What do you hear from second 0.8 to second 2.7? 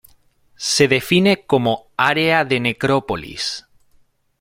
define como área de